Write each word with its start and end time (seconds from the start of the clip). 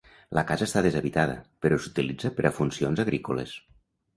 La 0.37 0.43
casa 0.51 0.67
està 0.69 0.81
deshabitada, 0.85 1.35
però 1.65 1.79
s'utilitza 1.83 2.33
per 2.39 2.47
a 2.51 2.53
funcions 2.59 3.03
agrícoles. 3.05 3.55